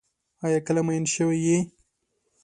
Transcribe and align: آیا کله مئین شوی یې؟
آیا 0.45 0.59
کله 0.67 0.81
مئین 0.87 1.05
شوی 1.13 1.39
یې؟ 1.47 1.57